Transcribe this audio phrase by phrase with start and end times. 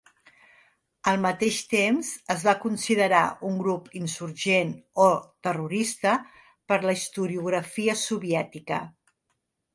[1.09, 3.19] Al mateix temps es va considerar
[3.51, 4.73] un grup insurgent
[5.05, 5.07] o
[5.49, 6.17] terrorista
[6.73, 8.83] per la historiografia soviètica.